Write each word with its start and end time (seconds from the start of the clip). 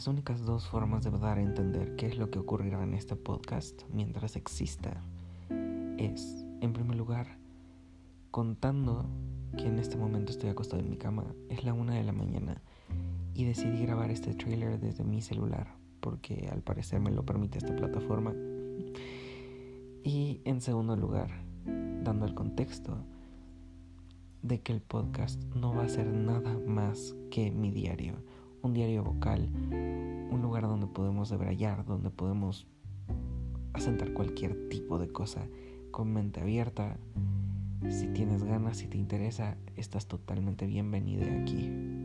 las 0.00 0.08
únicas 0.08 0.46
dos 0.46 0.66
formas 0.66 1.04
de 1.04 1.10
dar 1.10 1.36
a 1.36 1.42
entender 1.42 1.94
qué 1.94 2.06
es 2.06 2.16
lo 2.16 2.30
que 2.30 2.38
ocurrirá 2.38 2.82
en 2.82 2.94
este 2.94 3.16
podcast 3.16 3.82
mientras 3.92 4.34
exista 4.34 5.04
es, 5.98 6.42
en 6.62 6.72
primer 6.72 6.96
lugar, 6.96 7.36
contando 8.30 9.04
que 9.58 9.66
en 9.66 9.78
este 9.78 9.98
momento 9.98 10.32
estoy 10.32 10.48
acostado 10.48 10.82
en 10.82 10.88
mi 10.88 10.96
cama, 10.96 11.26
es 11.50 11.64
la 11.64 11.74
una 11.74 11.96
de 11.96 12.04
la 12.04 12.12
mañana 12.12 12.62
y 13.34 13.44
decidí 13.44 13.82
grabar 13.82 14.10
este 14.10 14.32
trailer 14.32 14.80
desde 14.80 15.04
mi 15.04 15.20
celular 15.20 15.76
porque 16.00 16.48
al 16.50 16.62
parecer 16.62 16.98
me 16.98 17.10
lo 17.10 17.26
permite 17.26 17.58
esta 17.58 17.76
plataforma. 17.76 18.32
Y 20.02 20.40
en 20.46 20.62
segundo 20.62 20.96
lugar, 20.96 21.28
dando 22.02 22.24
el 22.24 22.32
contexto 22.32 22.96
de 24.40 24.62
que 24.62 24.72
el 24.72 24.80
podcast 24.80 25.44
no 25.54 25.74
va 25.74 25.82
a 25.82 25.90
ser 25.90 26.06
nada 26.06 26.58
más 26.66 27.14
que 27.30 27.50
mi 27.50 27.70
diario, 27.70 28.14
un 28.62 28.74
diario 28.74 29.02
vocal, 29.02 29.48
un 30.30 30.42
lugar 30.42 30.62
donde 30.62 30.86
podemos 30.86 31.28
debrayar, 31.28 31.84
donde 31.84 32.10
podemos 32.10 32.66
asentar 33.72 34.12
cualquier 34.12 34.68
tipo 34.68 34.98
de 34.98 35.10
cosa 35.10 35.46
con 35.90 36.12
mente 36.12 36.40
abierta. 36.40 36.98
Si 37.88 38.06
tienes 38.08 38.44
ganas, 38.44 38.78
si 38.78 38.86
te 38.86 38.98
interesa, 38.98 39.56
estás 39.76 40.06
totalmente 40.06 40.66
bienvenida 40.66 41.26
aquí. 41.42 41.99